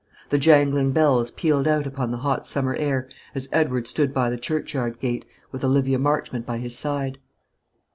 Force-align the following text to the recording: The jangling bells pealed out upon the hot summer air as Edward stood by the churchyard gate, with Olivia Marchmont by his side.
The 0.29 0.39
jangling 0.39 0.93
bells 0.93 1.29
pealed 1.29 1.67
out 1.67 1.85
upon 1.85 2.09
the 2.09 2.17
hot 2.25 2.47
summer 2.47 2.73
air 2.73 3.07
as 3.35 3.47
Edward 3.51 3.85
stood 3.85 4.15
by 4.15 4.31
the 4.31 4.35
churchyard 4.39 4.99
gate, 4.99 5.25
with 5.51 5.63
Olivia 5.63 5.99
Marchmont 5.99 6.43
by 6.43 6.57
his 6.57 6.75
side. 6.75 7.19